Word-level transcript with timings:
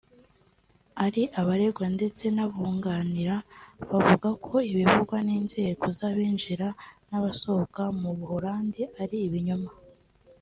Ari 1.05 1.23
abaregwa 1.41 1.85
ndetse 1.95 2.23
n’ubunganira 2.35 3.35
bavuga 3.91 4.29
ko 4.45 4.55
ibivugwa 4.71 5.17
n’inzego 5.27 5.85
z’abinjira 5.97 6.67
n’abasohoka 7.09 7.83
mu 8.01 8.09
Buhorandi 8.17 8.81
ari 9.01 9.17
ibinyoma 9.27 9.69